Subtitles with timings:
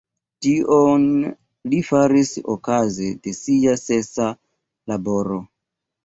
[0.43, 1.03] Tion
[1.73, 4.31] li faris okaze de sia sesa
[4.93, 5.37] laboro.